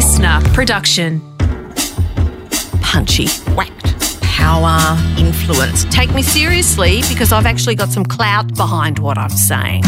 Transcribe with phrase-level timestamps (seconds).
[0.00, 1.20] listener production.
[2.80, 5.84] Punchy, whacked, power, influence.
[5.94, 9.82] Take me seriously because I've actually got some clout behind what I'm saying.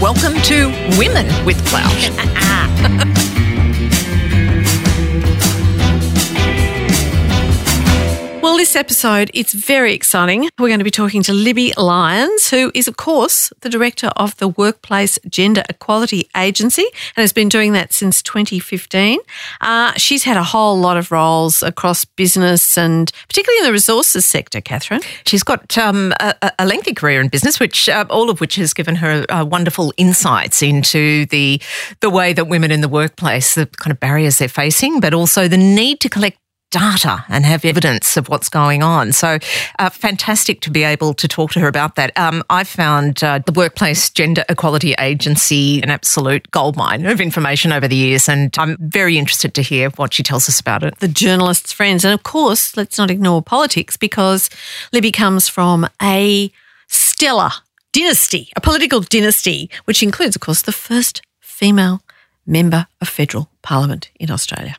[0.00, 3.14] Welcome to Women with Clout.
[8.48, 10.48] Well, this episode, it's very exciting.
[10.58, 14.34] We're going to be talking to Libby Lyons, who is, of course, the director of
[14.38, 19.18] the Workplace Gender Equality Agency and has been doing that since 2015.
[19.60, 24.24] Uh, she's had a whole lot of roles across business and particularly in the resources
[24.24, 25.02] sector, Catherine.
[25.26, 28.72] She's got um, a, a, lengthy career in business, which uh, all of which has
[28.72, 31.60] given her uh, wonderful insights into the
[32.00, 35.48] the way that women in the workplace, the kind of barriers they're facing, but also
[35.48, 36.38] the need to collect
[36.70, 39.12] data and have evidence of what's going on.
[39.12, 39.38] So,
[39.78, 42.16] uh, fantastic to be able to talk to her about that.
[42.16, 47.88] Um, I found uh, the Workplace Gender Equality Agency an absolute goldmine of information over
[47.88, 50.98] the years, and I'm very interested to hear what she tells us about it.
[50.98, 52.04] The journalist's friends.
[52.04, 54.50] And of course, let's not ignore politics because
[54.92, 56.50] Libby comes from a
[56.88, 57.50] stellar
[57.92, 62.02] dynasty, a political dynasty, which includes, of course, the first female
[62.46, 64.76] member of federal parliament in Australia.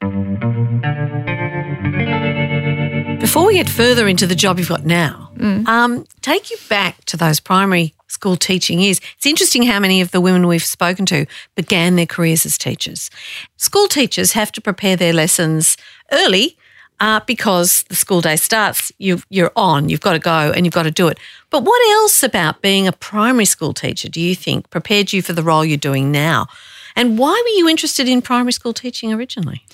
[3.19, 5.67] Before we get further into the job you've got now, mm.
[5.67, 9.01] um, take you back to those primary school teaching years.
[9.17, 11.25] It's interesting how many of the women we've spoken to
[11.55, 13.09] began their careers as teachers.
[13.57, 15.77] School teachers have to prepare their lessons
[16.11, 16.57] early
[17.01, 20.73] uh, because the school day starts, you, you're on, you've got to go and you've
[20.73, 21.19] got to do it.
[21.49, 25.33] But what else about being a primary school teacher do you think prepared you for
[25.33, 26.47] the role you're doing now?
[26.95, 29.65] And why were you interested in primary school teaching originally?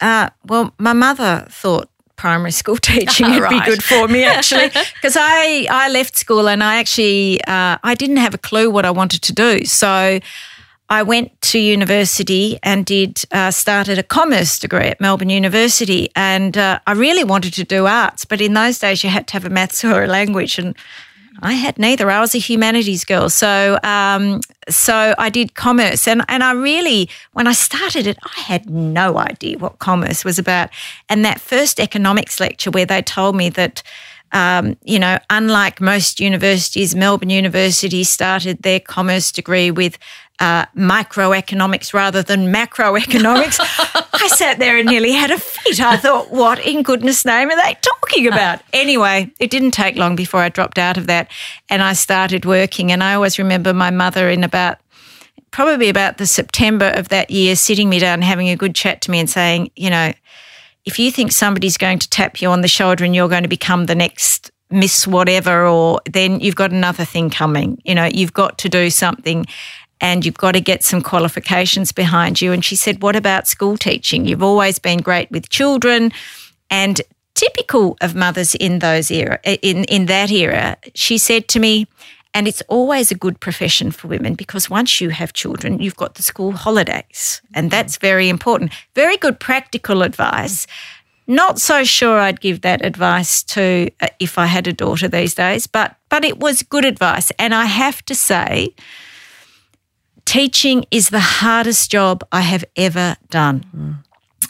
[0.00, 3.64] Uh, well, my mother thought primary school teaching would right.
[3.64, 7.94] be good for me actually because I I left school and I actually uh, I
[7.94, 10.20] didn't have a clue what I wanted to do so
[10.90, 16.58] I went to university and did uh, started a commerce degree at Melbourne University and
[16.58, 19.44] uh, I really wanted to do arts but in those days you had to have
[19.44, 20.76] a maths or a language and
[21.42, 22.10] I had neither.
[22.10, 27.10] I was a humanities girl, so um, so I did commerce, and and I really,
[27.32, 30.70] when I started it, I had no idea what commerce was about.
[31.08, 33.82] And that first economics lecture where they told me that.
[34.32, 39.96] Um, you know, unlike most universities, Melbourne University started their commerce degree with
[40.40, 43.58] uh, microeconomics rather than macroeconomics.
[44.12, 45.80] I sat there and nearly had a fit.
[45.80, 48.60] I thought, what in goodness name are they talking about?
[48.74, 51.30] Anyway, it didn't take long before I dropped out of that
[51.70, 52.92] and I started working.
[52.92, 54.78] And I always remember my mother in about
[55.52, 59.10] probably about the September of that year sitting me down having a good chat to
[59.10, 60.12] me and saying, you know,
[60.84, 63.48] if you think somebody's going to tap you on the shoulder and you're going to
[63.48, 68.32] become the next miss whatever or then you've got another thing coming you know you've
[68.32, 69.46] got to do something
[70.04, 72.52] and you've got to get some qualifications behind you.
[72.52, 74.26] And she said, What about school teaching?
[74.26, 76.12] You've always been great with children.
[76.68, 77.00] And
[77.32, 81.86] typical of mothers in those era in, in that era, she said to me,
[82.34, 86.16] and it's always a good profession for women because once you have children, you've got
[86.16, 87.40] the school holidays.
[87.54, 88.72] And that's very important.
[88.94, 90.66] Very good practical advice.
[91.26, 95.34] Not so sure I'd give that advice to uh, if I had a daughter these
[95.34, 97.32] days, but but it was good advice.
[97.38, 98.74] And I have to say,
[100.24, 103.64] Teaching is the hardest job I have ever done.
[103.76, 103.96] Mm.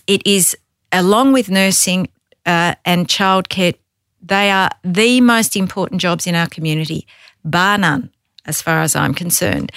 [0.07, 0.57] It is,
[0.93, 2.09] along with nursing
[2.47, 3.75] uh, and childcare,
[4.23, 7.07] they are the most important jobs in our community,
[7.45, 8.11] bar none,
[8.47, 9.73] as far as I'm concerned.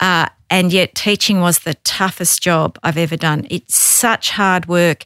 [0.00, 3.46] Uh, and yet, teaching was the toughest job I've ever done.
[3.50, 5.04] It's such hard work.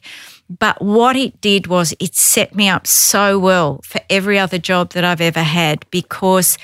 [0.49, 4.91] But what it did was it set me up so well for every other job
[4.91, 6.57] that I've ever had because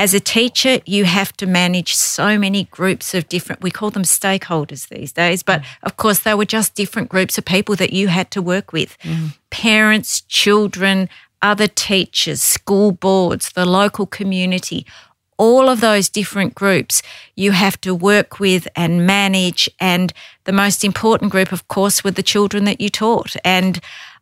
[0.00, 4.02] as a teacher, you have to manage so many groups of different, we call them
[4.02, 5.66] stakeholders these days, but mm.
[5.82, 8.96] of course, they were just different groups of people that you had to work with
[9.00, 9.36] mm.
[9.50, 11.10] parents, children,
[11.42, 14.86] other teachers, school boards, the local community.
[15.36, 17.02] All of those different groups
[17.36, 19.68] you have to work with and manage.
[19.78, 23.36] And the most important group, of course, were the children that you taught.
[23.44, 23.80] And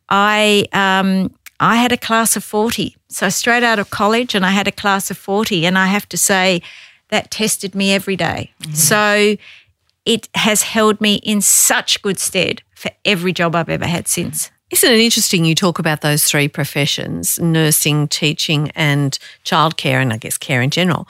[0.08, 2.96] I, um, I had a class of 40.
[3.08, 5.66] So straight out of college, and I had a class of 40.
[5.66, 6.62] And I have to say,
[7.08, 8.52] that tested me every day.
[8.62, 8.74] Mm-hmm.
[8.74, 9.36] So
[10.04, 14.50] it has held me in such good stead for every job I've ever had since.
[14.70, 20.18] Isn't it interesting you talk about those three professions nursing, teaching, and childcare, and I
[20.18, 21.08] guess care in general?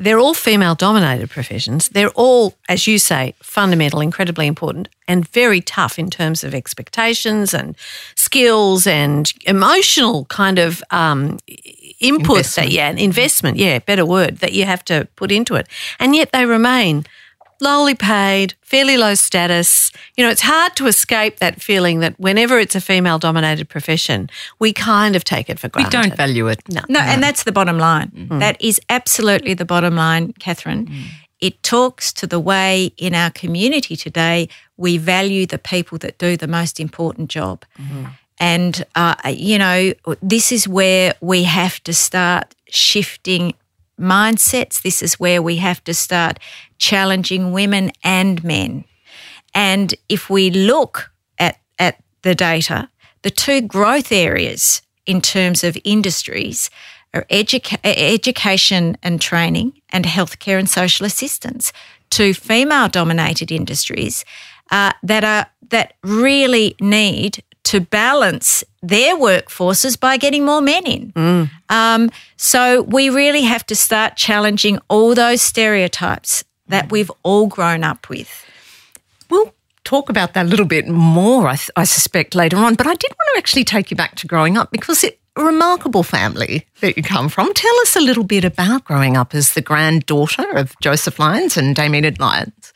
[0.00, 1.90] They're all female dominated professions.
[1.90, 7.52] They're all, as you say, fundamental, incredibly important, and very tough in terms of expectations
[7.52, 7.76] and
[8.14, 11.38] skills and emotional kind of um,
[12.00, 12.68] input investment.
[12.68, 15.68] that, yeah, investment, yeah, better word, that you have to put into it.
[15.98, 17.04] And yet they remain
[17.60, 19.90] lowly paid, fairly low status.
[20.16, 24.30] You know, it's hard to escape that feeling that whenever it's a female dominated profession,
[24.58, 25.96] we kind of take it for granted.
[25.96, 26.60] We don't value it.
[26.68, 26.80] No.
[26.88, 28.10] No, and that's the bottom line.
[28.10, 28.40] Mm.
[28.40, 30.86] That is absolutely the bottom line, Catherine.
[30.86, 31.04] Mm.
[31.40, 36.36] It talks to the way in our community today we value the people that do
[36.36, 37.64] the most important job.
[37.78, 38.06] Mm-hmm.
[38.38, 39.92] And, uh, you know,
[40.22, 43.54] this is where we have to start shifting
[44.00, 44.82] mindsets.
[44.82, 46.38] This is where we have to start
[46.78, 48.84] challenging women and men.
[49.54, 52.88] And if we look at, at the data,
[53.22, 56.70] the two growth areas in terms of industries
[57.12, 61.72] are educa- education and training and healthcare and social assistance,
[62.08, 64.24] two female dominated industries
[64.70, 71.12] uh, that are that really need to balance their workforces by getting more men in.
[71.12, 71.50] Mm.
[71.68, 77.84] Um, so we really have to start challenging all those stereotypes that we've all grown
[77.84, 78.44] up with.
[79.28, 79.54] We'll
[79.84, 82.74] talk about that a little bit more, I, th- I suspect, later on.
[82.74, 85.44] But I did want to actually take you back to growing up because it a
[85.44, 87.52] remarkable family that you come from.
[87.54, 91.74] Tell us a little bit about growing up as the granddaughter of Joseph Lyons and
[91.74, 92.72] Dame Enid Lyons.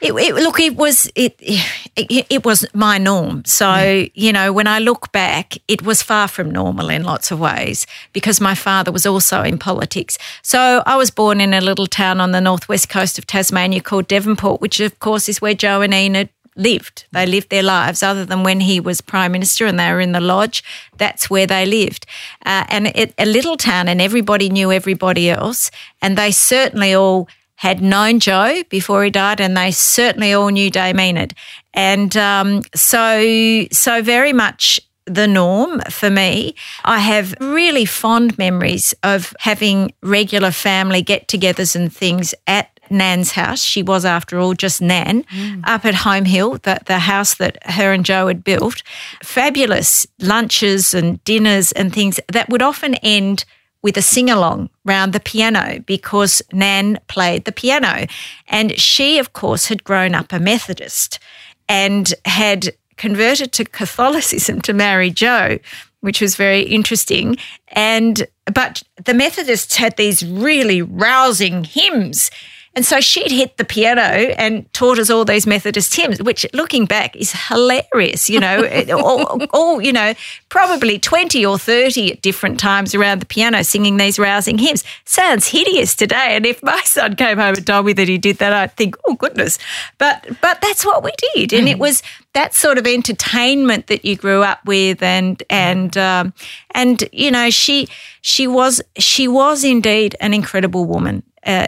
[0.00, 3.44] It, it, look, it was it, it, it was my norm.
[3.46, 4.10] So mm.
[4.14, 7.86] you know, when I look back, it was far from normal in lots of ways
[8.12, 10.18] because my father was also in politics.
[10.42, 14.06] So I was born in a little town on the northwest coast of Tasmania called
[14.06, 17.06] Devonport, which of course is where Joe and Enid lived.
[17.12, 20.12] They lived their lives, other than when he was prime minister and they were in
[20.12, 20.62] the lodge.
[20.98, 22.06] That's where they lived,
[22.44, 25.70] uh, and it, a little town, and everybody knew everybody else,
[26.02, 30.70] and they certainly all had known Joe before he died, and they certainly all knew
[30.70, 31.34] Dame Enid.
[31.74, 36.54] And um, so, so very much the norm for me.
[36.84, 43.32] I have really fond memories of having regular family get togethers and things at Nan's
[43.32, 43.62] house.
[43.62, 45.60] She was, after all, just Nan, mm.
[45.64, 48.82] up at Home Hill, the, the house that her and Joe had built.
[49.22, 53.44] Fabulous lunches and dinners and things that would often end
[53.86, 58.08] with a sing along round the piano because Nan played the piano.
[58.48, 61.20] And she, of course, had grown up a Methodist
[61.68, 65.60] and had converted to Catholicism to marry Joe,
[66.00, 67.36] which was very interesting.
[67.68, 72.28] And but the Methodists had these really rousing hymns
[72.76, 76.84] and so she'd hit the piano and taught us all these Methodist hymns, which looking
[76.84, 80.12] back is hilarious, you know, all, all, you know,
[80.50, 84.84] probably 20 or 30 at different times around the piano singing these rousing hymns.
[85.06, 86.36] Sounds hideous today.
[86.36, 88.94] And if my son came home and told me that he did that, I'd think,
[89.08, 89.58] oh, goodness.
[89.96, 91.54] But, but that's what we did.
[91.54, 91.80] And it mm.
[91.80, 92.02] was
[92.34, 96.34] that sort of entertainment that you grew up with and and um,
[96.72, 97.88] and you know she
[98.20, 101.66] she was she was indeed an incredible woman uh,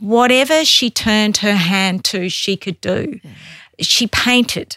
[0.00, 3.20] whatever she turned her hand to, she could do.
[3.80, 4.76] She painted.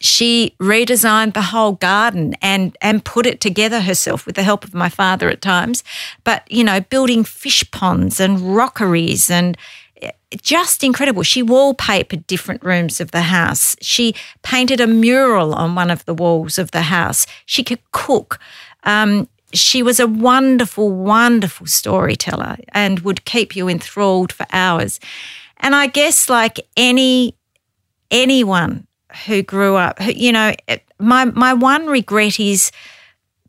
[0.00, 4.74] She redesigned the whole garden and and put it together herself with the help of
[4.74, 5.84] my father at times.
[6.24, 9.56] But you know, building fish ponds and rockeries and
[10.02, 10.10] eh,
[10.42, 11.22] just incredible.
[11.22, 13.76] She wallpapered different rooms of the house.
[13.80, 17.26] She painted a mural on one of the walls of the house.
[17.46, 18.40] She could cook.
[18.82, 25.00] Um, she was a wonderful, wonderful storyteller and would keep you enthralled for hours.
[25.58, 27.36] And I guess, like any
[28.10, 28.86] anyone
[29.26, 30.54] who grew up, you know,
[30.98, 32.70] my my one regret is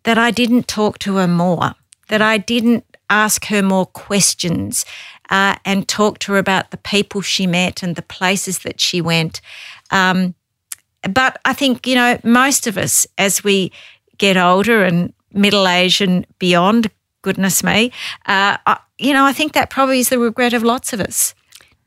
[0.03, 1.73] that I didn't talk to her more,
[2.07, 4.85] that I didn't ask her more questions
[5.29, 9.01] uh, and talk to her about the people she met and the places that she
[9.01, 9.41] went.
[9.91, 10.35] Um,
[11.09, 13.71] but I think, you know, most of us, as we
[14.17, 16.89] get older and middle age and beyond,
[17.21, 17.91] goodness me,
[18.25, 21.35] uh, I, you know, I think that probably is the regret of lots of us.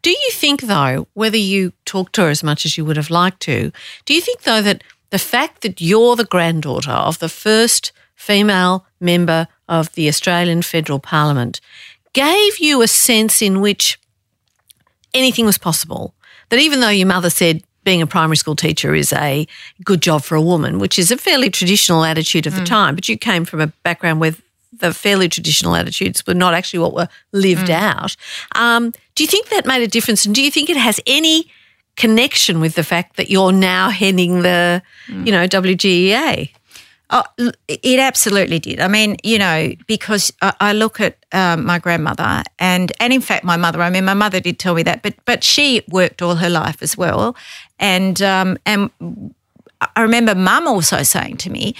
[0.02, 3.10] Do you think, though, whether you talked to her as much as you would have
[3.10, 3.72] liked to,
[4.04, 8.86] do you think, though, that the fact that you're the granddaughter of the first female
[9.00, 11.60] member of the Australian Federal Parliament
[12.12, 13.98] gave you a sense in which
[15.14, 16.14] anything was possible?
[16.50, 19.46] That even though your mother said, being a primary school teacher is a
[19.82, 22.66] good job for a woman, which is a fairly traditional attitude of the mm.
[22.66, 22.94] time.
[22.94, 24.34] But you came from a background where
[24.78, 27.80] the fairly traditional attitudes were not actually what were lived mm.
[27.80, 28.14] out.
[28.54, 30.26] Um, do you think that made a difference?
[30.26, 31.50] And do you think it has any
[31.96, 35.24] connection with the fact that you're now heading the, mm.
[35.24, 36.50] you know, WGEA?
[37.10, 37.24] Oh,
[37.68, 38.80] it absolutely did.
[38.80, 43.44] I mean, you know, because I look at um, my grandmother, and and in fact,
[43.44, 43.80] my mother.
[43.80, 46.82] I mean, my mother did tell me that, but but she worked all her life
[46.82, 47.34] as well,
[47.78, 48.90] and um, and
[49.96, 51.74] I remember Mum also saying to me,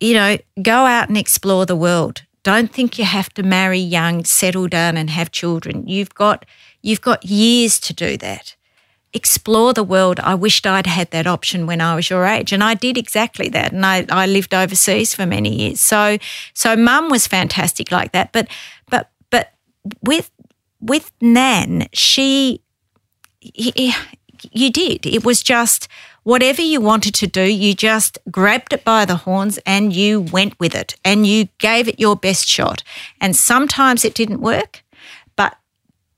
[0.00, 2.22] you know, go out and explore the world.
[2.42, 5.86] Don't think you have to marry young, settle down, and have children.
[5.86, 6.46] You've got
[6.84, 8.56] You've got years to do that.
[9.14, 10.20] Explore the world.
[10.20, 12.52] I wished I'd had that option when I was your age.
[12.52, 13.72] And I did exactly that.
[13.72, 15.80] And I, I lived overseas for many years.
[15.80, 16.18] So
[16.52, 18.32] so mum was fantastic like that.
[18.32, 18.48] But
[18.90, 19.52] but but
[20.02, 20.30] with
[20.80, 22.60] with Nan, she
[24.52, 25.06] you did.
[25.06, 25.88] It was just
[26.24, 30.58] whatever you wanted to do, you just grabbed it by the horns and you went
[30.58, 32.82] with it and you gave it your best shot.
[33.20, 34.82] And sometimes it didn't work,
[35.36, 35.56] but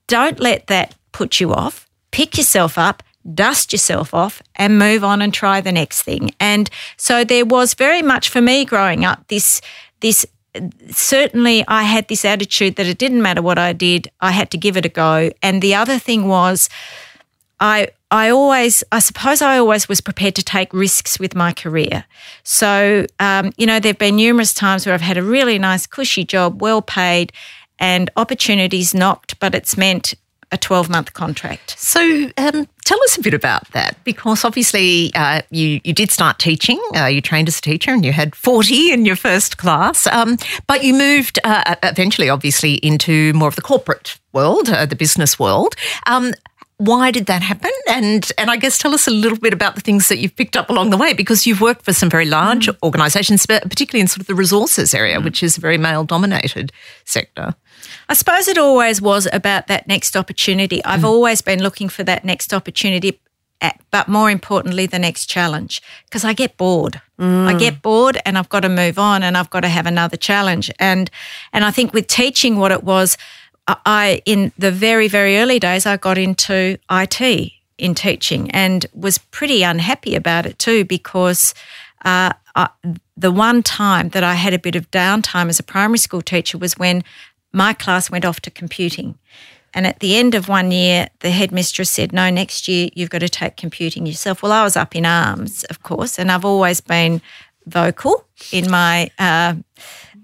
[0.06, 1.85] don't let that put you off.
[2.10, 3.02] Pick yourself up,
[3.34, 6.30] dust yourself off, and move on and try the next thing.
[6.40, 9.60] And so there was very much for me growing up this
[10.00, 10.26] this
[10.90, 14.58] certainly I had this attitude that it didn't matter what I did, I had to
[14.58, 15.30] give it a go.
[15.42, 16.68] And the other thing was
[17.60, 22.04] I I always, I suppose I always was prepared to take risks with my career.
[22.44, 25.88] So, um, you know, there have been numerous times where I've had a really nice,
[25.88, 27.32] cushy job, well paid,
[27.80, 30.14] and opportunities knocked, but it's meant
[30.52, 31.78] a 12 month contract.
[31.78, 32.00] So,
[32.36, 36.80] um, tell us a bit about that because obviously uh, you, you did start teaching,
[36.96, 40.36] uh, you trained as a teacher and you had 40 in your first class, um,
[40.66, 45.38] but you moved uh, eventually, obviously, into more of the corporate world, uh, the business
[45.38, 45.74] world.
[46.06, 46.32] Um,
[46.78, 47.70] why did that happen?
[47.88, 50.56] And and I guess tell us a little bit about the things that you've picked
[50.56, 52.76] up along the way because you've worked for some very large mm.
[52.82, 55.24] organisations, particularly in sort of the resources area, mm.
[55.24, 56.72] which is a very male dominated
[57.04, 57.54] sector.
[58.08, 60.84] I suppose it always was about that next opportunity.
[60.84, 61.04] I've mm.
[61.08, 63.20] always been looking for that next opportunity,
[63.60, 67.00] eh, but more importantly, the next challenge because I get bored.
[67.18, 67.46] Mm.
[67.46, 70.16] I get bored and I've got to move on and I've got to have another
[70.16, 70.70] challenge.
[70.78, 71.10] And
[71.52, 73.16] and I think with teaching, what it was
[73.66, 79.18] I, in the very, very early days, I got into IT in teaching and was
[79.18, 81.52] pretty unhappy about it too because
[82.04, 82.68] uh, I,
[83.16, 86.58] the one time that I had a bit of downtime as a primary school teacher
[86.58, 87.02] was when
[87.56, 89.18] my class went off to computing.
[89.72, 93.20] And at the end of one year, the headmistress said, No, next year you've got
[93.20, 94.42] to take computing yourself.
[94.42, 97.20] Well, I was up in arms, of course, and I've always been
[97.66, 99.54] vocal in my uh,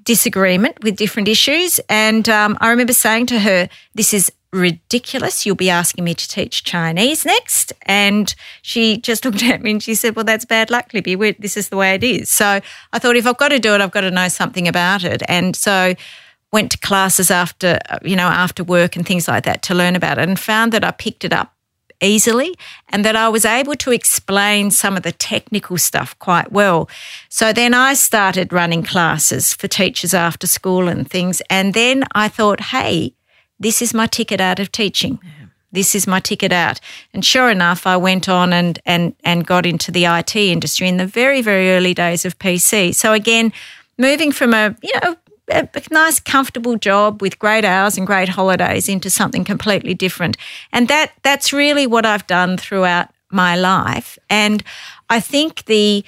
[0.04, 1.80] disagreement with different issues.
[1.88, 5.46] And um, I remember saying to her, This is ridiculous.
[5.46, 7.72] You'll be asking me to teach Chinese next.
[7.82, 11.16] And she just looked at me and she said, Well, that's bad luck, Libby.
[11.16, 12.30] We're, this is the way it is.
[12.30, 12.60] So
[12.92, 15.22] I thought, if I've got to do it, I've got to know something about it.
[15.28, 15.94] And so
[16.52, 20.18] went to classes after, you know, after work and things like that to learn about
[20.18, 21.54] it and found that I picked it up
[22.02, 22.54] easily
[22.88, 26.88] and that I was able to explain some of the technical stuff quite well.
[27.28, 31.40] So then I started running classes for teachers after school and things.
[31.49, 33.14] And then I thought, hey,
[33.59, 35.21] this is my ticket out of teaching.
[35.71, 36.80] This is my ticket out.
[37.14, 40.99] And sure enough, I went on and, and, and got into the IT industry in
[40.99, 42.94] the very, very early days of PC.
[42.94, 43.52] So again,
[43.97, 45.16] moving from a, you know,
[45.52, 50.37] a nice, comfortable job with great hours and great holidays into something completely different.
[50.73, 54.18] And that that's really what I've done throughout my life.
[54.28, 54.62] And
[55.11, 56.04] I think the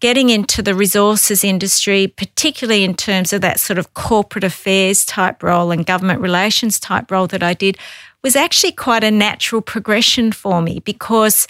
[0.00, 5.42] getting into the resources industry, particularly in terms of that sort of corporate affairs type
[5.42, 7.78] role and government relations type role that I did,
[8.22, 11.46] was actually quite a natural progression for me because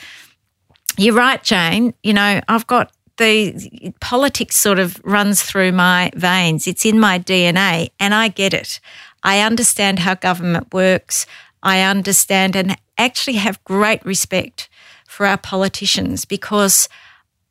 [0.96, 1.94] you're right, Jane.
[2.02, 6.66] You know, I've got the politics sort of runs through my veins.
[6.66, 8.80] It's in my DNA, and I get it.
[9.22, 11.26] I understand how government works.
[11.62, 14.68] I understand and actually have great respect
[15.08, 16.88] for our politicians because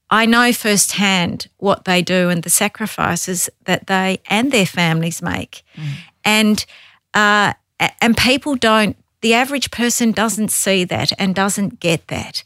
[0.09, 5.63] I know firsthand what they do and the sacrifices that they and their families make.
[5.75, 5.93] Mm.
[6.23, 6.65] And
[7.13, 7.53] uh,
[8.01, 8.95] and people don't.
[9.21, 12.43] The average person doesn't see that and doesn't get that.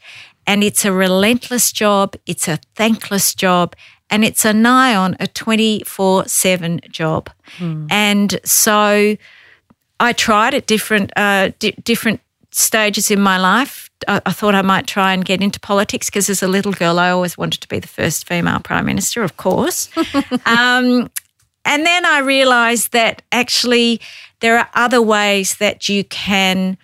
[0.47, 3.75] And it's a relentless job, it's a thankless job,
[4.09, 7.29] and it's a nigh on a 24 7 job.
[7.57, 7.87] Mm.
[7.91, 9.17] And so
[9.99, 13.89] I tried at different, uh, di- different stages in my life.
[14.07, 16.97] I, I, thought I might try and get into politics because as a little girl,
[16.97, 19.89] I always wanted to be the first female prime minister, of course.
[20.45, 21.09] um,
[21.65, 23.99] and then I realised that actually
[24.39, 26.77] there are other ways that you can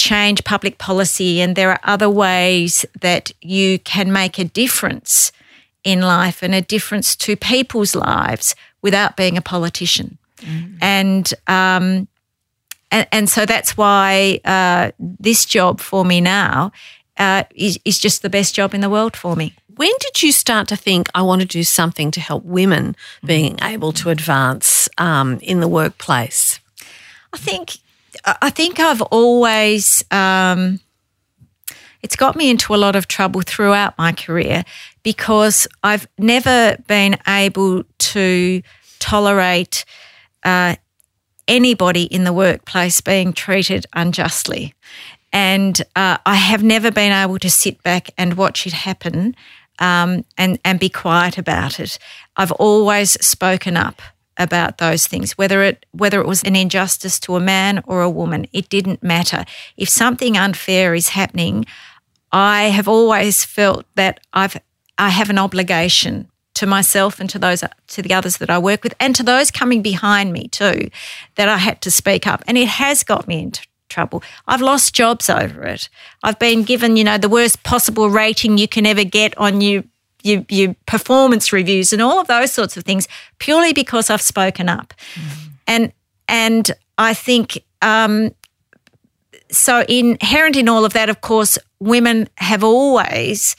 [0.00, 5.32] change public policy and there are other ways that you can make a difference
[5.84, 10.18] in life and a difference to people's lives without being a politician.
[10.38, 10.78] Mm.
[10.80, 12.08] And, um,
[12.90, 16.72] and, and so that's why uh, this job for me now
[17.16, 19.54] uh, is, is just the best job in the world for me.
[19.76, 23.58] When did you start to think I want to do something to help women being
[23.62, 26.60] able to advance um, in the workplace?
[27.32, 27.78] I think
[28.24, 30.80] I think I've always, um,
[32.02, 34.64] it's got me into a lot of trouble throughout my career
[35.02, 38.62] because I've never been able to
[38.98, 39.84] tolerate
[40.44, 40.76] uh,
[41.46, 44.74] anybody in the workplace being treated unjustly.
[45.32, 49.36] And uh, I have never been able to sit back and watch it happen
[49.78, 51.98] um, and, and be quiet about it.
[52.36, 54.02] I've always spoken up
[54.40, 58.10] about those things, whether it whether it was an injustice to a man or a
[58.10, 59.44] woman, it didn't matter.
[59.76, 61.66] If something unfair is happening,
[62.32, 64.56] I have always felt that I've
[64.98, 68.82] I have an obligation to myself and to those to the others that I work
[68.82, 70.90] with and to those coming behind me too
[71.36, 74.22] that I had to speak up and it has got me into trouble.
[74.46, 75.88] I've lost jobs over it.
[76.22, 79.84] I've been given, you know, the worst possible rating you can ever get on your
[80.22, 83.08] your, your performance reviews and all of those sorts of things
[83.38, 84.94] purely because I've spoken up.
[85.14, 85.48] Mm.
[85.66, 85.92] And
[86.28, 88.34] and I think um,
[89.50, 93.56] so inherent in all of that, of course, women have always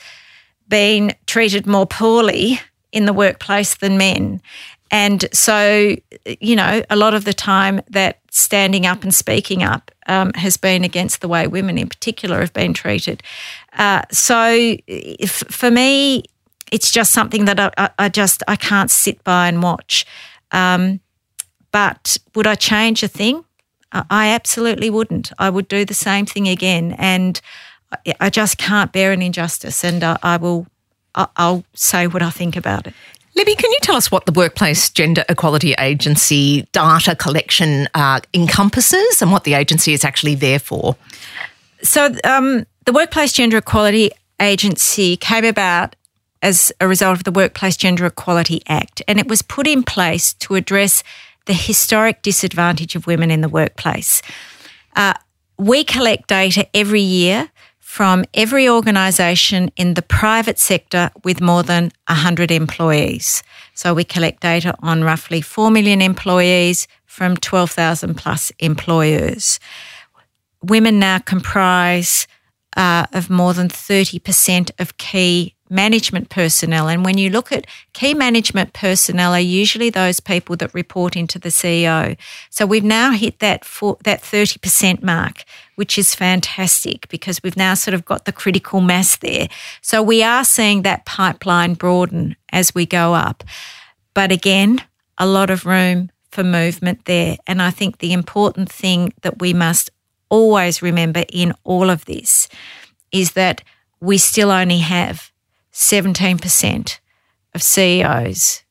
[0.68, 2.60] been treated more poorly
[2.92, 4.42] in the workplace than men.
[4.90, 5.96] And so,
[6.40, 10.58] you know, a lot of the time that standing up and speaking up um, has
[10.58, 13.24] been against the way women in particular have been treated.
[13.78, 16.24] Uh, so if, for me,
[16.72, 20.06] it's just something that I, I, just, I can't sit by and watch.
[20.52, 21.02] Um,
[21.72, 23.44] but would I change a thing?
[23.94, 25.32] I absolutely wouldn't.
[25.38, 26.96] I would do the same thing again.
[26.98, 27.40] And
[28.20, 30.68] I just can't bear an injustice and I, I will,
[31.14, 32.94] I'll say what I think about it.
[33.36, 39.22] Libby, can you tell us what the Workplace Gender Equality Agency data collection uh, encompasses
[39.22, 40.96] and what the agency is actually there for?
[41.82, 44.12] So, um, the Workplace Gender Equality
[44.42, 45.96] Agency came about
[46.42, 50.34] as a result of the Workplace Gender Equality Act, and it was put in place
[50.36, 51.04] to address
[51.46, 54.22] the historic disadvantage of women in the workplace.
[54.96, 55.14] Uh,
[55.58, 61.92] we collect data every year from every organisation in the private sector with more than
[62.08, 63.44] 100 employees.
[63.74, 69.60] So we collect data on roughly 4 million employees from 12,000 plus employers.
[70.64, 72.28] Women now comprise
[72.78, 76.90] uh, of more than 30% of key management personnel.
[76.90, 81.40] And when you look at key management personnel are usually those people that report into
[81.40, 82.18] the CEO.
[82.50, 87.74] So we've now hit that for, that 30% mark, which is fantastic because we've now
[87.74, 89.48] sort of got the critical mass there.
[89.82, 93.44] So we are seeing that pipeline broaden as we go up.
[94.14, 94.84] But again,
[95.18, 97.38] a lot of room for movement there.
[97.48, 99.90] And I think the important thing that we must
[100.30, 102.50] always remember in all of this
[103.12, 103.64] is that
[104.00, 105.31] we still only have
[105.82, 107.00] 17%
[107.54, 108.64] of CEOs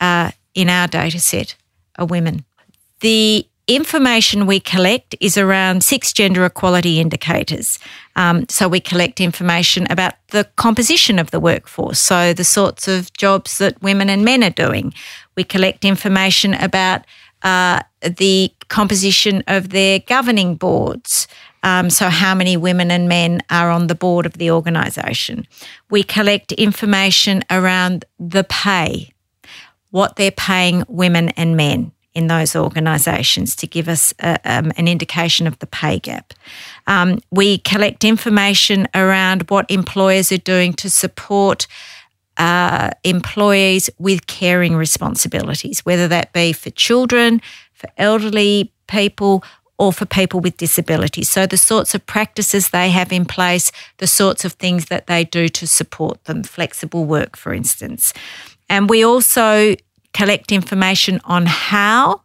[0.00, 1.56] uh, in our data set
[1.98, 2.44] are women.
[3.00, 7.78] The information we collect is around six gender equality indicators.
[8.14, 13.12] Um, so we collect information about the composition of the workforce, so the sorts of
[13.14, 14.92] jobs that women and men are doing.
[15.36, 17.02] We collect information about
[17.42, 21.26] uh, the composition of their governing boards.
[21.64, 25.48] Um, so, how many women and men are on the board of the organisation?
[25.90, 29.14] We collect information around the pay,
[29.90, 34.86] what they're paying women and men in those organisations to give us a, um, an
[34.86, 36.34] indication of the pay gap.
[36.86, 41.66] Um, we collect information around what employers are doing to support
[42.36, 47.40] uh, employees with caring responsibilities, whether that be for children,
[47.72, 49.42] for elderly people,
[49.78, 51.28] or for people with disabilities.
[51.28, 55.24] So, the sorts of practices they have in place, the sorts of things that they
[55.24, 58.12] do to support them, flexible work, for instance.
[58.68, 59.74] And we also
[60.12, 62.22] collect information on how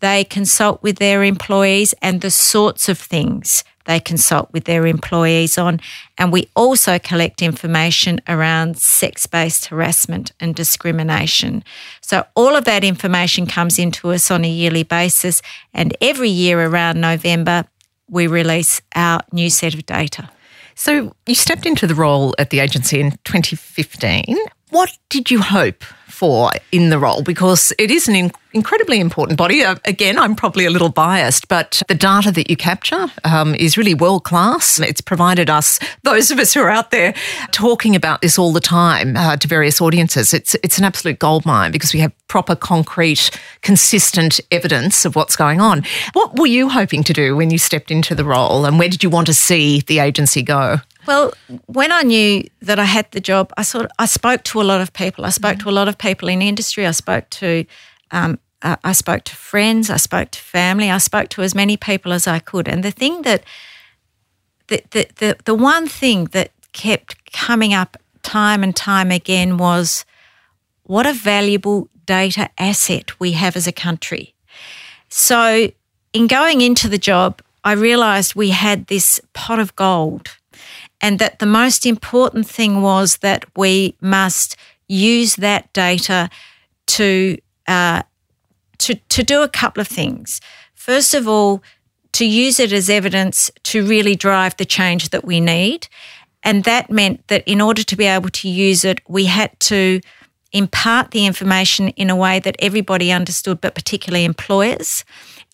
[0.00, 5.56] they consult with their employees and the sorts of things they consult with their employees
[5.58, 5.80] on.
[6.18, 11.64] And we also collect information around sex based harassment and discrimination.
[12.00, 15.40] So, all of that information comes into us on a yearly basis.
[15.72, 17.64] And every year around November,
[18.08, 20.30] we release our new set of data.
[20.74, 24.36] So, you stepped into the role at the agency in 2015.
[24.70, 27.22] What did you hope for in the role?
[27.22, 29.62] Because it is an in- incredibly important body.
[29.62, 33.78] Uh, again, I'm probably a little biased, but the data that you capture um, is
[33.78, 34.80] really world class.
[34.80, 37.14] It's provided us, those of us who are out there
[37.52, 41.70] talking about this all the time uh, to various audiences, it's, it's an absolute goldmine
[41.70, 43.30] because we have proper, concrete,
[43.62, 45.84] consistent evidence of what's going on.
[46.14, 49.04] What were you hoping to do when you stepped into the role and where did
[49.04, 50.78] you want to see the agency go?
[51.06, 51.32] Well,
[51.66, 54.64] when I knew that I had the job, I sort of, I spoke to a
[54.64, 55.24] lot of people.
[55.24, 56.86] I spoke to a lot of people in industry.
[56.86, 57.64] I spoke to
[58.10, 59.90] um, uh, I spoke to friends.
[59.90, 60.90] I spoke to family.
[60.90, 62.68] I spoke to as many people as I could.
[62.68, 63.44] And the thing that
[64.68, 70.04] the the the, the one thing that kept coming up time and time again was
[70.84, 74.34] what a valuable data asset we have as a country.
[75.08, 75.70] So,
[76.12, 80.36] in going into the job, I realized we had this pot of gold
[81.00, 84.56] and that the most important thing was that we must
[84.88, 86.30] use that data
[86.86, 88.02] to, uh,
[88.78, 90.40] to, to do a couple of things.
[90.74, 91.62] First of all,
[92.12, 95.88] to use it as evidence to really drive the change that we need.
[96.42, 100.00] And that meant that in order to be able to use it, we had to
[100.52, 105.04] impart the information in a way that everybody understood, but particularly employers.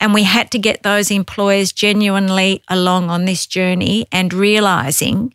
[0.02, 5.32] And we had to get those employers genuinely along on this journey and realizing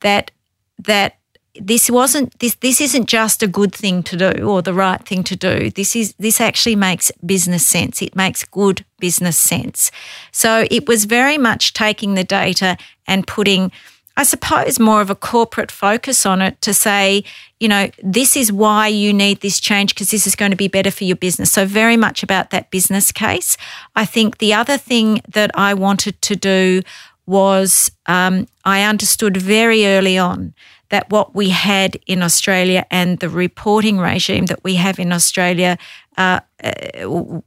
[0.00, 0.30] that
[0.78, 1.18] that
[1.60, 5.22] this wasn't this this isn't just a good thing to do or the right thing
[5.24, 5.68] to do.
[5.68, 8.00] This is this actually makes business sense.
[8.00, 9.90] It makes good business sense.
[10.32, 13.70] So it was very much taking the data and putting
[14.16, 17.22] I suppose more of a corporate focus on it to say,
[17.60, 20.68] you know, this is why you need this change because this is going to be
[20.68, 21.52] better for your business.
[21.52, 23.56] So, very much about that business case.
[23.94, 26.82] I think the other thing that I wanted to do
[27.26, 30.54] was um, I understood very early on
[30.88, 35.76] that what we had in Australia and the reporting regime that we have in Australia,
[36.16, 37.40] uh, uh,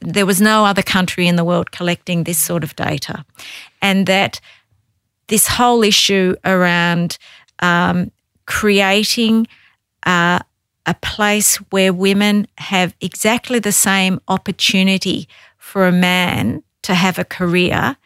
[0.00, 3.24] there was no other country in the world collecting this sort of data.
[3.82, 4.40] And that
[5.28, 7.18] this whole issue around
[7.60, 8.10] um,
[8.46, 9.46] creating
[10.04, 10.38] uh,
[10.86, 17.24] a place where women have exactly the same opportunity for a man to have a
[17.24, 17.96] career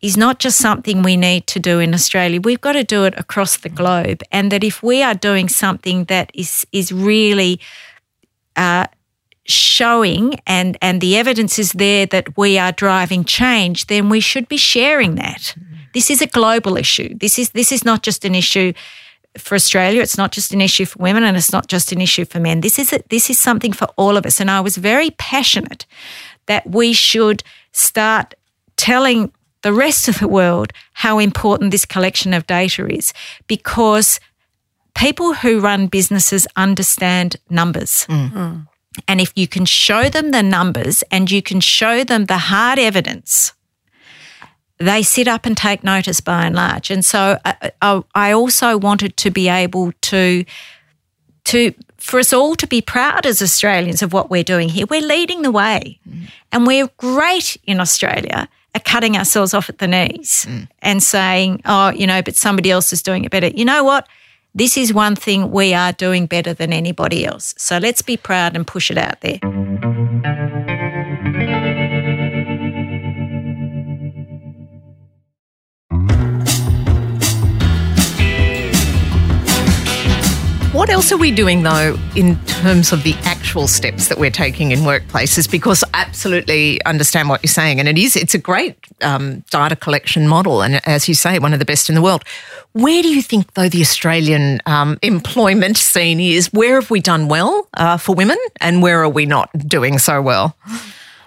[0.00, 2.40] is not just something we need to do in Australia.
[2.40, 4.22] We've got to do it across the globe.
[4.30, 7.58] And that if we are doing something that is is really
[8.54, 8.86] uh,
[9.44, 14.46] showing and and the evidence is there that we are driving change, then we should
[14.46, 15.56] be sharing that.
[15.94, 17.16] This is a global issue.
[17.16, 18.72] This is this is not just an issue
[19.38, 20.02] for Australia.
[20.02, 22.60] It's not just an issue for women, and it's not just an issue for men.
[22.60, 24.40] This is a, this is something for all of us.
[24.40, 25.86] And I was very passionate
[26.46, 28.34] that we should start
[28.76, 33.12] telling the rest of the world how important this collection of data is
[33.46, 34.20] because
[34.94, 38.06] people who run businesses understand numbers.
[38.08, 38.66] Mm.
[39.08, 42.78] And if you can show them the numbers and you can show them the hard
[42.78, 43.52] evidence,
[44.78, 46.90] they sit up and take notice by and large.
[46.90, 50.44] And so I, uh, uh, I also wanted to be able to
[51.44, 54.86] to for us all to be proud as Australians of what we're doing here.
[54.88, 56.28] We're leading the way, mm.
[56.52, 60.68] and we're great in Australia are cutting ourselves off at the knees mm.
[60.82, 63.48] and saying, oh, you know, but somebody else is doing it better.
[63.48, 64.08] You know what?
[64.54, 67.54] This is one thing we are doing better than anybody else.
[67.56, 69.40] So let's be proud and push it out there.
[80.84, 84.70] What else are we doing, though, in terms of the actual steps that we're taking
[84.70, 85.50] in workplaces?
[85.50, 89.76] Because I absolutely understand what you're saying, and it is it's a great um, data
[89.76, 92.22] collection model, and as you say, one of the best in the world.
[92.72, 96.52] Where do you think, though, the Australian um, employment scene is?
[96.52, 100.20] Where have we done well uh, for women, and where are we not doing so
[100.20, 100.54] well?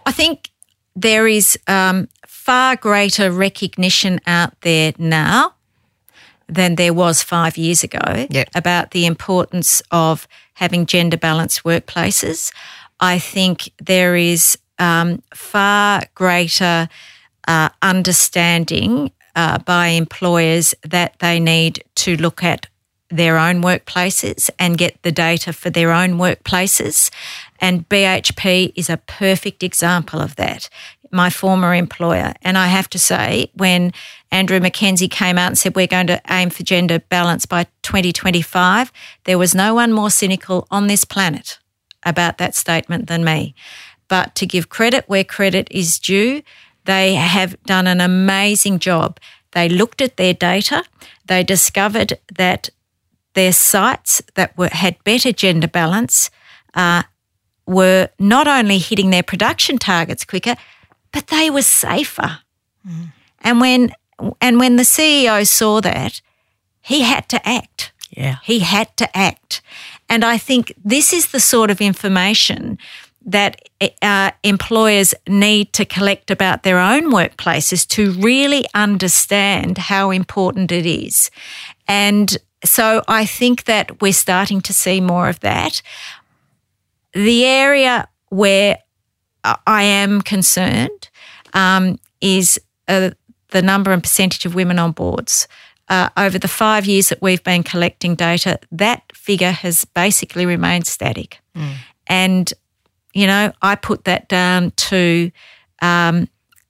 [0.05, 0.51] I think
[0.95, 5.55] there is um, far greater recognition out there now
[6.47, 8.49] than there was five years ago yep.
[8.55, 12.51] about the importance of having gender balanced workplaces.
[12.99, 16.87] I think there is um, far greater
[17.47, 22.67] uh, understanding uh, by employers that they need to look at
[23.09, 27.09] their own workplaces and get the data for their own workplaces.
[27.59, 30.69] And BHP is a perfect example of that
[31.11, 32.33] my former employer.
[32.41, 33.93] And I have to say, when
[34.31, 38.91] Andrew Mackenzie came out and said we're going to aim for gender balance by 2025,
[39.25, 41.59] there was no one more cynical on this planet
[42.05, 43.55] about that statement than me.
[44.07, 46.41] But to give credit where credit is due,
[46.85, 49.19] they have done an amazing job.
[49.51, 50.83] They looked at their data,
[51.25, 52.69] they discovered that
[53.33, 56.31] their sites that were, had better gender balance
[56.73, 57.03] uh,
[57.67, 60.55] were not only hitting their production targets quicker,
[61.11, 62.39] but they were safer.
[62.87, 63.11] Mm.
[63.41, 63.91] And when
[64.41, 66.21] and when the CEO saw that,
[66.81, 67.91] he had to act.
[68.09, 68.37] Yeah.
[68.43, 69.61] He had to act.
[70.09, 72.77] And I think this is the sort of information
[73.25, 73.61] that
[74.01, 80.85] uh, employers need to collect about their own workplaces to really understand how important it
[80.85, 81.29] is.
[81.87, 85.81] And so I think that we're starting to see more of that.
[87.13, 88.77] The area where
[89.65, 91.09] I am concerned
[91.53, 93.11] um, is uh,
[93.49, 95.47] the number and percentage of women on boards.
[95.89, 100.85] Uh, over the five years that we've been collecting data, that figure has basically remained
[100.85, 101.39] static.
[101.55, 101.73] Mm.
[102.07, 102.53] And,
[103.13, 105.31] you know, I put that down to
[105.81, 106.27] um,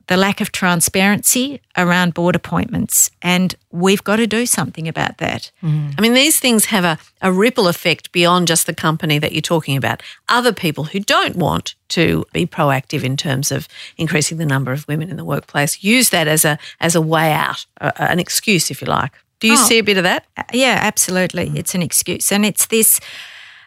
[0.07, 3.11] the lack of transparency around board appointments.
[3.21, 5.51] And we've got to do something about that.
[5.61, 5.95] Mm.
[5.97, 9.41] I mean, these things have a, a ripple effect beyond just the company that you're
[9.41, 10.01] talking about.
[10.29, 13.67] Other people who don't want to be proactive in terms of
[13.97, 17.33] increasing the number of women in the workplace use that as a as a way
[17.33, 19.11] out, uh, an excuse, if you like.
[19.39, 20.25] Do you oh, see a bit of that?
[20.51, 21.49] Yeah, absolutely.
[21.49, 21.57] Mm.
[21.57, 22.99] It's an excuse, and it's this.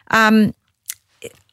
[0.09, 0.53] Um,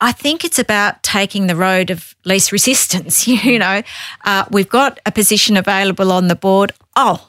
[0.00, 3.26] I think it's about taking the road of least resistance.
[3.48, 3.82] You know,
[4.24, 6.72] uh, we've got a position available on the board.
[6.96, 7.28] Oh,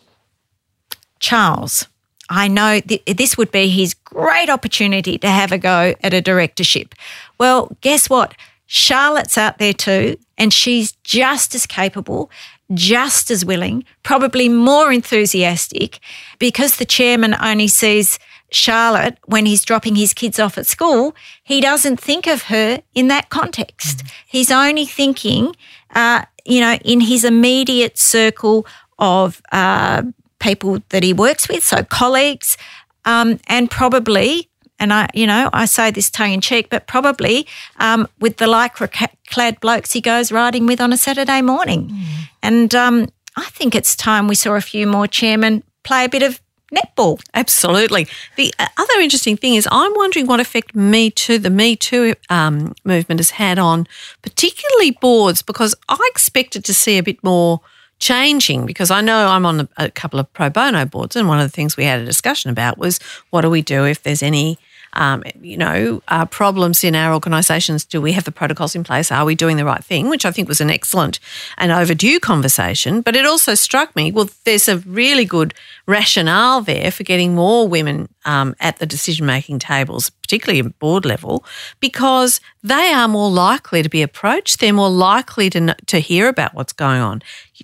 [1.20, 1.88] Charles,
[2.30, 6.22] I know th- this would be his great opportunity to have a go at a
[6.22, 6.96] directorship.
[7.38, 8.36] Well, guess what?
[8.66, 12.30] Charlotte's out there too, and she's just as capable,
[12.74, 16.00] just as willing, probably more enthusiastic
[16.38, 18.20] because the chairman only sees
[18.52, 23.08] Charlotte, when he's dropping his kids off at school, he doesn't think of her in
[23.08, 24.00] that context.
[24.00, 24.12] Mm.
[24.28, 25.56] He's only thinking,
[25.96, 28.66] uh, you know, in his immediate circle
[28.98, 30.04] of uh,
[30.40, 32.58] people that he works with, so colleagues,
[33.06, 37.48] um, and probably, and I, you know, I say this tongue in cheek, but probably
[37.78, 41.90] um, with the lycra clad blokes he goes riding with on a Saturday morning.
[41.90, 42.06] Mm.
[42.42, 46.24] And um, I think it's time we saw a few more chairmen play a bit
[46.24, 46.42] of
[46.74, 47.22] netball.
[47.34, 48.08] Absolutely.
[48.36, 52.16] The uh, other interesting thing is, I'm wondering what effect Me Too, the Me Too
[52.30, 53.88] um, movement, has had on
[54.22, 57.62] particularly boards, because I expected to see a bit more
[58.00, 61.40] changing because I know I'm on a, a couple of pro bono boards, and one
[61.40, 64.24] of the things we had a discussion about was what do we do if there's
[64.24, 64.58] any
[65.00, 67.86] um, you know, uh, problems in our organisations.
[67.86, 69.14] Do we have the protocols in place?
[69.14, 70.10] Are we doing the right thing?
[70.10, 71.20] Which I think was an excellent
[71.58, 73.00] and overdue conversation.
[73.00, 75.54] But it also struck me, well, there's a really good
[75.86, 81.06] rationale there for getting more women um, at the decision making tables, particularly at board
[81.06, 81.46] level,
[81.80, 84.60] because they are more likely to be approached.
[84.60, 87.22] They're more likely to, to hear about what's going on.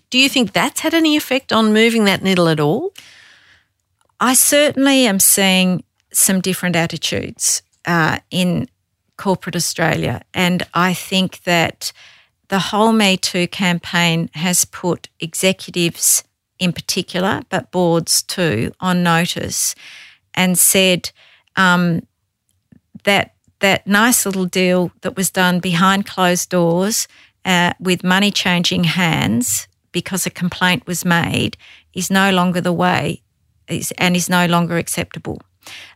[0.10, 2.94] Do you think that's had any effect on moving that needle at all?
[4.22, 5.84] I certainly am seeing
[6.16, 8.68] some different attitudes uh, in
[9.18, 10.22] corporate Australia.
[10.34, 11.92] And I think that
[12.48, 16.24] the whole Me Too campaign has put executives
[16.60, 19.76] in particular, but boards too, on notice
[20.34, 21.12] and said
[21.56, 22.06] um,
[23.04, 27.08] that that nice little deal that was done behind closed doors
[27.46, 31.58] uh, with money changing hands because a complaint was made
[31.94, 33.22] is no longer the way
[33.70, 35.42] is, and is no longer acceptable.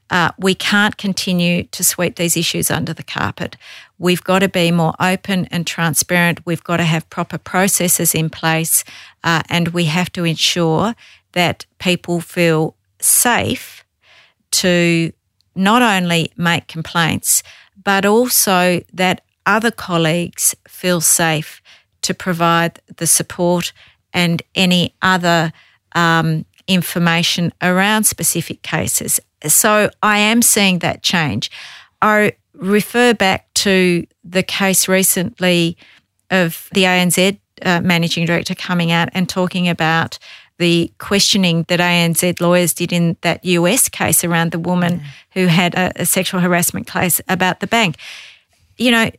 [0.10, 3.56] Uh, we can't continue to sweep these issues under the carpet.
[4.00, 6.46] We've got to be more open and transparent.
[6.46, 8.84] We've got to have proper processes in place,
[9.24, 10.96] uh, and we have to ensure
[11.34, 13.86] that people feel safe
[14.52, 15.12] to
[15.56, 17.44] not only make complaints,
[17.84, 21.62] but also that other colleagues feel safe
[22.02, 23.74] to provide the support
[24.14, 25.52] and any other
[25.94, 31.52] um, information around specific cases so I am seeing that change.
[32.02, 35.78] I refer back to the case recently
[36.30, 40.20] of the ANZ uh, managing director coming out and talking about
[40.60, 45.04] the questioning that ANZ lawyers did in that US case around the woman mm.
[45.32, 47.96] who had a, a sexual harassment case about the bank.
[48.78, 49.10] You know,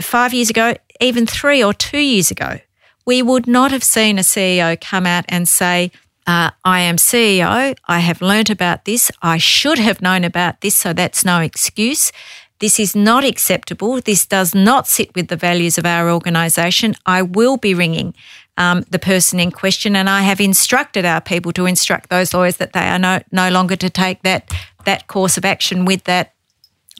[0.00, 2.60] five years ago, even three or two years ago,
[3.04, 5.92] we would not have seen a CEO come out and say,
[6.26, 7.76] uh, I am CEO.
[7.86, 9.10] I have learnt about this.
[9.22, 12.12] I should have known about this, so that's no excuse.
[12.58, 14.00] This is not acceptable.
[14.00, 16.94] This does not sit with the values of our organisation.
[17.04, 18.14] I will be ringing
[18.58, 22.56] um, the person in question, and I have instructed our people to instruct those lawyers
[22.56, 24.52] that they are no, no longer to take that
[24.84, 26.32] that course of action with that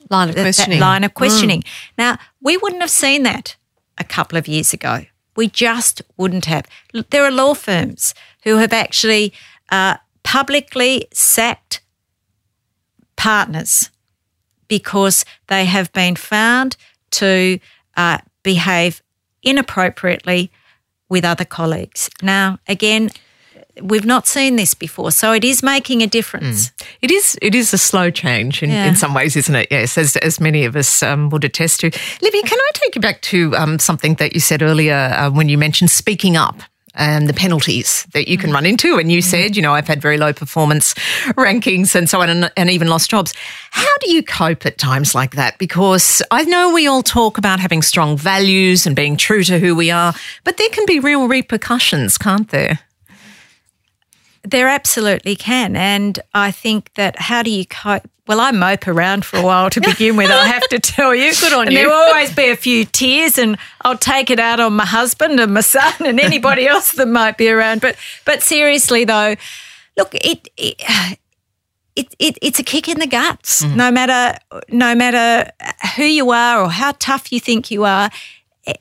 [0.09, 0.79] line of questioning.
[0.79, 1.61] line of questioning.
[1.61, 1.67] Mm.
[1.97, 3.55] Now, we wouldn't have seen that
[3.97, 5.05] a couple of years ago.
[5.35, 6.65] We just wouldn't have.
[7.11, 8.13] There are law firms
[8.47, 9.33] who have actually
[9.69, 11.81] uh, publicly sacked
[13.17, 13.89] partners
[14.69, 16.77] because they have been found
[17.11, 17.59] to
[17.97, 19.03] uh, behave
[19.43, 20.49] inappropriately
[21.09, 22.09] with other colleagues.
[22.21, 23.09] Now, again,
[23.81, 26.69] we've not seen this before, so it is making a difference.
[26.69, 26.87] Mm.
[27.01, 27.37] It is.
[27.41, 28.85] It is a slow change in, yeah.
[28.85, 29.67] in some ways, isn't it?
[29.69, 31.87] Yes, as, as many of us um, would attest to.
[32.21, 35.49] Libby, can I take you back to um, something that you said earlier uh, when
[35.49, 36.61] you mentioned speaking up?
[36.97, 38.53] And the penalties that you can mm.
[38.55, 38.97] run into.
[38.97, 40.95] And you said, you know, I've had very low performance
[41.37, 43.33] rankings and so on, and, and, even lost jobs.
[43.71, 45.57] How do you cope at times like that?
[45.59, 49.75] Because I know we all talk about having strong values and being true to who
[49.75, 52.79] we are, but there can be real repercussions, can't there?
[54.49, 55.75] There absolutely can.
[55.75, 58.09] And I think that how do you cope?
[58.27, 61.31] Well, I mope around for a while to begin with, I have to tell you.
[61.39, 61.77] Good on and you.
[61.77, 65.39] There will always be a few tears, and I'll take it out on my husband
[65.39, 67.79] and my son and anybody else that might be around.
[67.79, 69.35] But but seriously though,
[69.97, 70.81] look, it, it
[71.95, 73.63] it, it, it's a kick in the guts.
[73.63, 73.75] Mm.
[73.75, 74.37] No matter
[74.69, 75.49] no matter
[75.95, 78.09] who you are or how tough you think you are,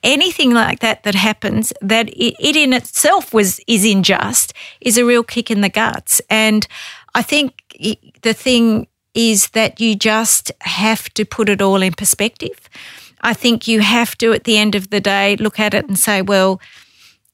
[0.03, 5.05] anything like that that happens that it, it, in itself was is unjust is a
[5.05, 6.21] real kick in the guts.
[6.29, 6.67] And
[7.15, 7.53] I think
[8.23, 12.69] the thing is that you just have to put it all in perspective.
[13.23, 15.99] I think you have to, at the end of the day, look at it and
[15.99, 16.61] say, well,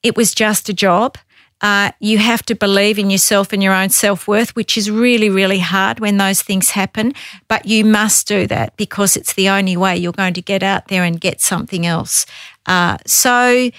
[0.02, 1.18] it was just a job.
[1.62, 5.30] Uh, you have to believe in yourself and your own self worth, which is really,
[5.30, 7.14] really hard when those things happen.
[7.46, 10.88] But you must do that because it's the only way you're going to get out
[10.88, 12.26] there and get something else.
[12.66, 13.70] Uh, so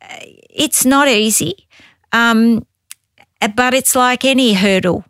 [0.00, 0.16] uh,
[0.48, 1.66] it's not easy,
[2.12, 2.64] um,
[3.56, 5.04] but it's like any hurdle.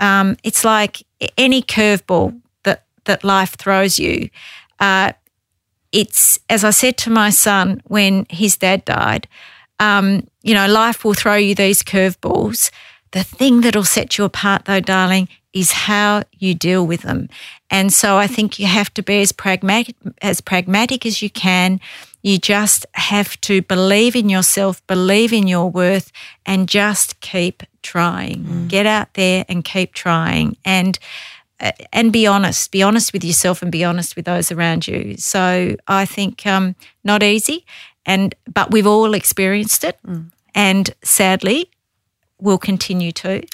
[0.00, 1.04] Um, it's like
[1.38, 4.28] any curveball that that life throws you.
[4.80, 5.12] Uh,
[5.92, 9.28] it's as I said to my son when his dad died
[9.80, 12.70] um, you know, life will throw you these curveballs.
[13.10, 17.28] The thing that'll set you apart, though, darling, is how you deal with them.
[17.70, 21.80] And so I think you have to be as pragmatic as pragmatic as you can.
[22.22, 26.12] You just have to believe in yourself, believe in your worth,
[26.46, 28.44] and just keep trying.
[28.44, 28.68] Mm.
[28.68, 30.56] Get out there and keep trying.
[30.64, 30.98] And
[31.60, 32.70] uh, and be honest.
[32.70, 35.16] Be honest with yourself and be honest with those around you.
[35.18, 37.66] So I think um, not easy,
[38.10, 40.32] and but we've all experienced it, mm.
[40.52, 41.70] and sadly,
[42.40, 43.46] will continue to.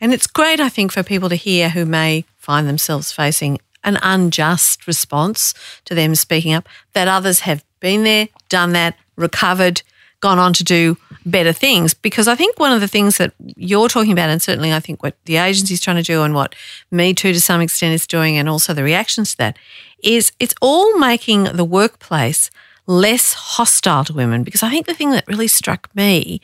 [0.00, 3.98] And it's great, I think, for people to hear who may find themselves facing an
[4.02, 5.52] unjust response
[5.84, 9.82] to them speaking up, that others have been there, done that, recovered,
[10.20, 11.94] gone on to do better things.
[11.94, 15.02] Because I think one of the things that you're talking about, and certainly I think
[15.02, 16.54] what the agency's trying to do and what
[16.92, 19.58] Me Too to some extent is doing, and also the reactions to that,
[20.04, 22.50] is it's all making the workplace
[22.88, 24.42] less hostile to women.
[24.42, 26.40] Because I think the thing that really struck me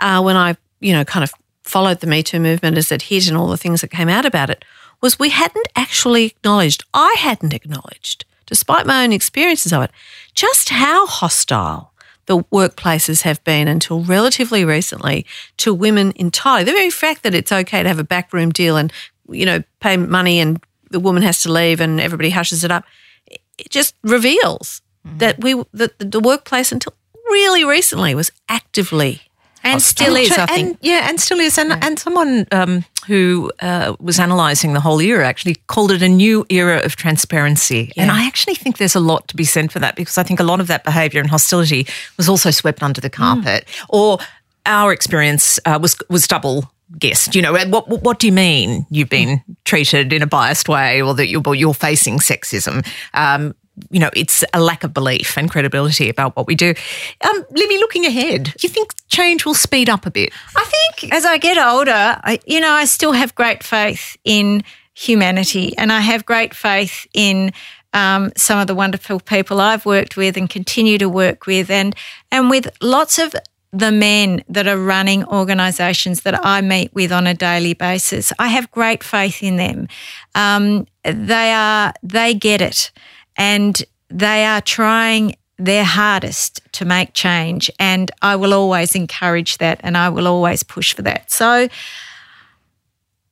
[0.00, 1.32] uh, when I, you know, kind of
[1.62, 4.24] followed the Me Too movement as it hit and all the things that came out
[4.24, 4.64] about it
[5.02, 9.90] was we hadn't actually acknowledged, I hadn't acknowledged, despite my own experiences of it,
[10.34, 11.92] just how hostile
[12.26, 15.24] the workplaces have been until relatively recently
[15.56, 16.64] to women entirely.
[16.64, 18.92] The very fact that it's okay to have a backroom deal and,
[19.28, 22.84] you know, pay money and the woman has to leave and everybody hushes it up,
[23.26, 25.18] it just reveals mm-hmm.
[25.18, 26.94] that we that the workplace until
[27.30, 29.22] really recently was actively
[29.64, 30.68] and still is, I think.
[30.68, 31.58] And, yeah, and still is.
[31.58, 31.80] And, yeah.
[31.82, 36.46] and someone um, who uh, was analysing the whole era actually called it a new
[36.48, 37.92] era of transparency.
[37.96, 38.04] Yeah.
[38.04, 40.40] And I actually think there's a lot to be said for that because I think
[40.40, 43.66] a lot of that behaviour and hostility was also swept under the carpet.
[43.66, 43.86] Mm.
[43.88, 44.18] Or
[44.66, 47.34] our experience uh, was was double guessed.
[47.34, 51.14] You know, what what do you mean you've been treated in a biased way, or
[51.14, 52.86] that you're, you're facing sexism?
[53.14, 53.54] Um,
[53.90, 56.74] you know, it's a lack of belief and credibility about what we do.
[57.22, 60.32] Um, Libby, looking ahead, do you think change will speed up a bit?
[60.56, 64.64] I think as I get older, I, you know, I still have great faith in
[64.94, 67.52] humanity and I have great faith in
[67.94, 71.94] um, some of the wonderful people I've worked with and continue to work with, and
[72.30, 73.34] and with lots of
[73.72, 78.32] the men that are running organisations that I meet with on a daily basis.
[78.38, 79.88] I have great faith in them.
[80.34, 82.90] Um, they are they get it
[83.38, 87.70] and they are trying their hardest to make change.
[87.78, 91.30] And I will always encourage that and I will always push for that.
[91.30, 91.68] So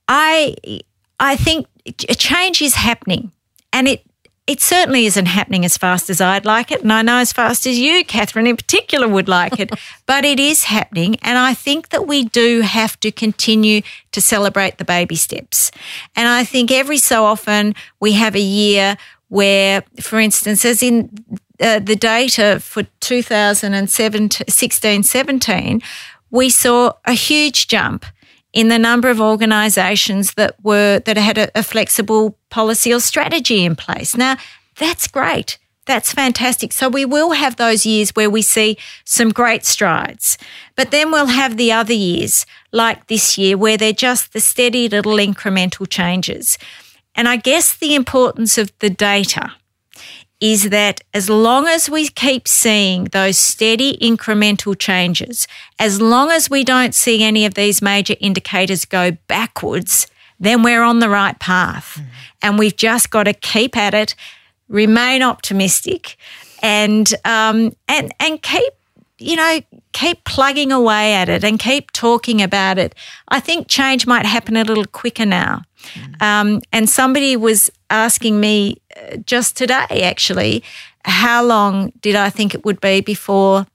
[0.09, 0.57] I
[1.21, 1.67] I think
[2.09, 3.33] a change is happening
[3.73, 4.03] and it
[4.47, 6.83] it certainly isn't happening as fast as I'd like it.
[6.83, 9.73] And I know as fast as you, Catherine, in particular, would like it.
[10.07, 11.17] but it is happening.
[11.21, 15.73] And I think that we do have to continue to celebrate the baby steps.
[16.15, 18.97] And I think every so often we have a year
[19.29, 21.11] where, for instance, as in
[21.61, 25.83] uh, the data for 2016 17,
[26.31, 28.05] we saw a huge jump
[28.53, 33.65] in the number of organisations that were that had a, a flexible policy or strategy
[33.65, 34.17] in place.
[34.17, 34.37] Now,
[34.79, 35.59] that's great.
[35.87, 36.73] That's fantastic.
[36.73, 40.37] So we will have those years where we see some great strides,
[40.75, 44.89] but then we'll have the other years like this year where they're just the steady
[44.89, 46.59] little incremental changes.
[47.17, 49.53] And I guess the importance of the data
[50.39, 55.49] is that as long as we keep seeing those steady incremental changes,
[55.79, 60.07] as long as we don't see any of these major indicators go backwards,
[60.39, 61.99] then we're on the right path.
[61.99, 62.07] Mm.
[62.43, 64.15] And we've just got to keep at it,
[64.69, 66.19] remain optimistic,
[66.63, 68.75] and um, and and keep
[69.19, 69.61] you know,
[69.97, 72.95] keep plugging away at it and keep talking about it.
[73.29, 75.63] I think change might happen a little quicker now.
[75.95, 76.23] Mm.
[76.23, 80.63] Um, and somebody was asking me uh, just today, actually,
[81.07, 83.67] how long did I think it would be before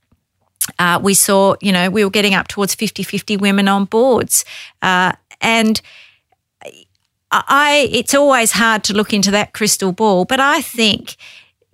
[0.77, 4.45] uh, we saw, you know, we were getting up towards 50 50 women on boards.
[4.83, 5.81] Uh, and
[7.31, 11.15] I, it's always hard to look into that crystal ball, but I think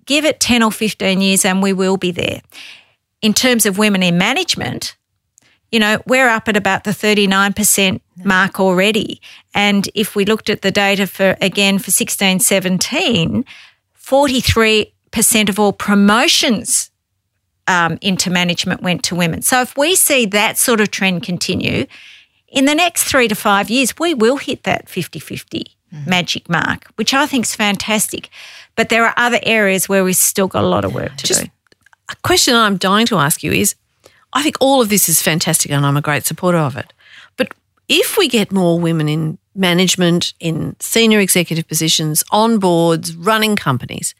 [0.06, 2.40] give it 10 or 15 years and we will be there.
[3.20, 4.96] In terms of women in management,
[5.70, 9.20] you know, we're up at about the 39% mark already.
[9.54, 13.44] And if we looked at the data for, again, for 16, 17,
[14.00, 16.90] 43% of all promotions
[17.66, 19.42] um, into management went to women.
[19.42, 21.86] So if we see that sort of trend continue,
[22.48, 26.10] in the next three to five years, we will hit that 50 50 mm-hmm.
[26.10, 28.30] magic mark, which I think is fantastic.
[28.74, 31.44] But there are other areas where we've still got a lot of work to Just
[31.44, 31.50] do.
[32.08, 33.74] A question I'm dying to ask you is
[34.32, 36.92] I think all of this is fantastic and I'm a great supporter of it.
[37.36, 37.52] But
[37.88, 44.14] if we get more women in management, in senior executive positions, on boards, running companies,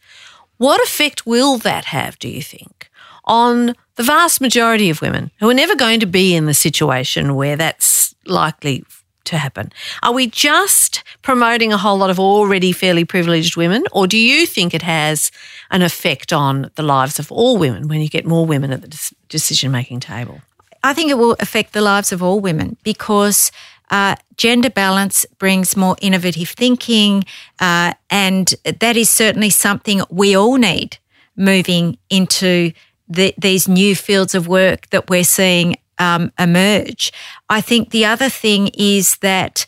[0.57, 2.89] what effect will that have, do you think,
[3.25, 7.35] on the vast majority of women who are never going to be in the situation
[7.35, 8.83] where that's likely
[9.29, 9.71] to happen?
[10.03, 14.45] Are we just promoting a whole lot of already fairly privileged women, or do you
[14.45, 15.31] think it has
[15.71, 19.11] an effect on the lives of all women when you get more women at the
[19.29, 20.41] decision making table?
[20.83, 23.51] I think it will affect the lives of all women because
[23.91, 27.23] uh, gender balance brings more innovative thinking,
[27.59, 30.97] uh, and that is certainly something we all need
[31.35, 32.71] moving into
[33.07, 37.11] the, these new fields of work that we're seeing um, emerge.
[37.49, 39.65] I think the other thing is that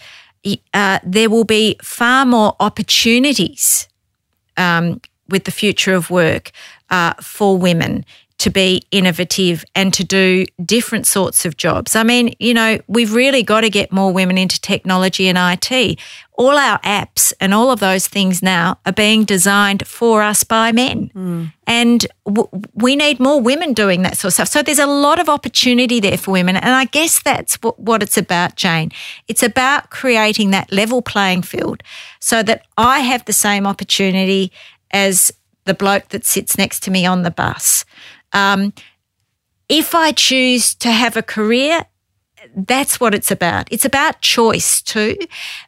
[0.73, 3.87] uh, there will be far more opportunities
[4.57, 6.51] um, with the future of work
[6.89, 8.05] uh, for women
[8.41, 11.95] to be innovative and to do different sorts of jobs.
[11.95, 15.99] I mean, you know, we've really got to get more women into technology and IT.
[16.39, 20.71] All our apps and all of those things now are being designed for us by
[20.71, 21.11] men.
[21.13, 21.53] Mm.
[21.67, 24.47] And w- we need more women doing that sort of stuff.
[24.47, 26.55] So there's a lot of opportunity there for women.
[26.55, 28.91] And I guess that's w- what it's about, Jane.
[29.27, 31.83] It's about creating that level playing field
[32.19, 34.51] so that I have the same opportunity
[34.89, 35.31] as
[35.65, 37.85] the bloke that sits next to me on the bus.
[38.33, 38.73] Um,
[39.69, 41.85] if I choose to have a career,
[42.55, 43.67] that's what it's about.
[43.71, 45.15] It's about choice too.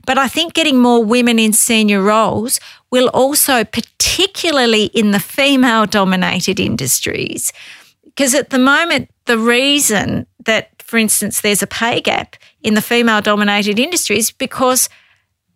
[0.06, 2.60] But I think getting more women in senior roles
[2.92, 7.54] will also, particularly in the female dominated industries,
[8.04, 12.82] because at the moment, the reason that, for instance, there's a pay gap in the
[12.82, 14.90] female dominated industries because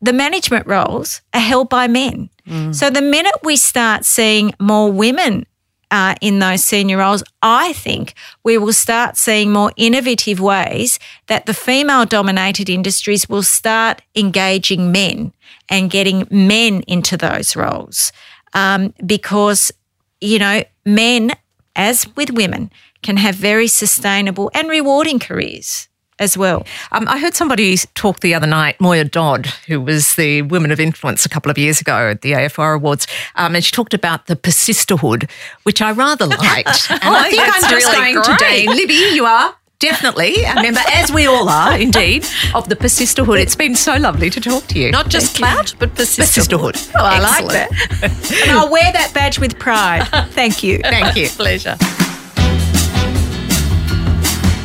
[0.01, 2.29] the management roles are held by men.
[2.47, 2.73] Mm.
[2.73, 5.45] So the minute we start seeing more women
[5.91, 8.13] uh, in those senior roles, I think
[8.43, 14.91] we will start seeing more innovative ways that the female dominated industries will start engaging
[14.91, 15.33] men
[15.69, 18.11] and getting men into those roles.
[18.53, 19.71] Um, because,
[20.19, 21.31] you know, men,
[21.75, 22.71] as with women,
[23.01, 25.87] can have very sustainable and rewarding careers
[26.19, 26.65] as well.
[26.91, 30.79] Um, I heard somebody talk the other night, Moya Dodd, who was the Women of
[30.79, 34.27] Influence a couple of years ago at the AFR Awards, um, and she talked about
[34.27, 35.29] the persisterhood,
[35.63, 36.89] which I rather liked.
[36.89, 38.25] And oh, I think I'm just really going great.
[38.25, 38.69] to Dane.
[38.75, 43.39] Libby, you are definitely a member, as we all are, indeed, of the persisterhood.
[43.39, 44.91] It's been so lovely to talk to you.
[44.91, 45.79] Not just Thank clout, you.
[45.79, 46.73] but persisterhood.
[46.73, 46.91] persisterhood.
[46.95, 48.41] Oh, I like that.
[48.47, 50.07] and I'll wear that badge with pride.
[50.31, 50.79] Thank you.
[50.79, 51.29] Thank you.
[51.37, 51.77] Pleasure.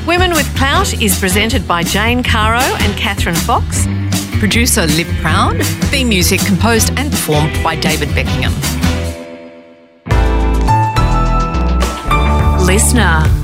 [0.07, 3.87] Women with Clout is presented by Jane Caro and Catherine Fox.
[4.41, 5.65] Producer Liv Proud.
[5.93, 8.53] Theme music composed and performed by David Beckingham.
[12.67, 13.42] Listener.